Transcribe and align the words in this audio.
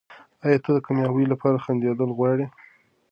ایا 0.45 0.57
ته 0.63 0.69
د 0.75 0.77
کامیابۍ 0.85 1.25
لپاره 1.33 1.61
خندېدل 1.63 2.09
غواړې؟ 2.17 2.45